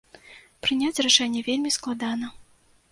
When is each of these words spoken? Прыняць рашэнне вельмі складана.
Прыняць 0.67 1.03
рашэнне 1.07 1.45
вельмі 1.51 1.75
складана. 1.81 2.37